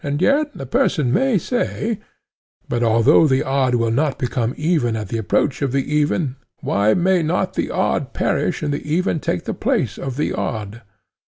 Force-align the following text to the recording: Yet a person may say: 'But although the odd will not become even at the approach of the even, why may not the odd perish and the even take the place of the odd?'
Yet 0.03 0.49
a 0.57 0.65
person 0.65 1.13
may 1.13 1.37
say: 1.37 1.99
'But 2.67 2.81
although 2.81 3.27
the 3.27 3.43
odd 3.43 3.75
will 3.75 3.91
not 3.91 4.17
become 4.17 4.55
even 4.57 4.95
at 4.95 5.09
the 5.09 5.19
approach 5.19 5.61
of 5.61 5.71
the 5.71 5.93
even, 5.95 6.37
why 6.61 6.95
may 6.95 7.21
not 7.21 7.53
the 7.53 7.69
odd 7.69 8.11
perish 8.11 8.63
and 8.63 8.73
the 8.73 8.81
even 8.83 9.19
take 9.19 9.43
the 9.43 9.53
place 9.53 9.99
of 9.99 10.17
the 10.17 10.33
odd?' 10.33 10.81